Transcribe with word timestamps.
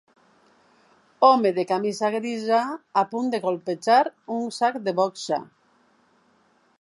Home 1.27 1.51
de 1.57 1.65
camisa 1.71 2.09
grisa 2.15 2.63
a 3.01 3.05
punt 3.13 3.29
de 3.35 3.41
colpejar 3.45 4.01
un 4.37 4.49
sac 4.59 4.83
de 4.89 4.97
boxa. 5.03 5.43